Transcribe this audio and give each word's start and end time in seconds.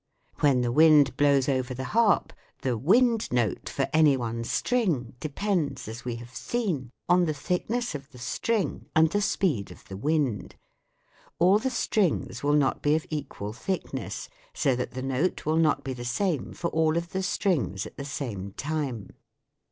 When 0.39 0.61
the 0.61 0.71
wind 0.71 1.15
blows 1.15 1.47
over 1.47 1.75
the 1.75 1.83
harp 1.93 2.33
the" 2.63 2.75
wind 2.91 3.31
note" 3.31 3.69
for 3.69 3.87
any 3.93 4.17
one 4.17 4.43
string 4.43 5.13
depends, 5.19 5.87
as 5.87 6.03
we 6.03 6.15
have 6.15 6.33
seen, 6.35 6.89
on 7.07 7.25
the 7.25 7.35
thickness 7.35 7.93
of 7.93 8.09
the 8.09 8.17
string 8.17 8.87
and 8.95 9.11
the 9.11 9.21
speed 9.21 9.69
of 9.69 9.87
the 9.87 9.95
wind. 9.97 10.55
All 11.37 11.59
the 11.59 11.69
strings 11.69 12.41
will 12.41 12.53
not 12.55 12.81
be 12.81 12.95
of 12.95 13.05
equal 13.11 13.53
thickness, 13.53 14.27
so 14.55 14.75
that 14.75 14.93
the 14.93 15.03
note 15.03 15.45
will 15.45 15.57
not 15.57 15.83
be 15.83 15.93
the 15.93 16.03
same 16.03 16.51
for 16.51 16.69
all 16.71 16.97
of 16.97 17.11
the 17.11 17.21
strings 17.21 17.85
at 17.85 17.95
the 17.97 18.03
same 18.03 18.53
time. 18.53 19.11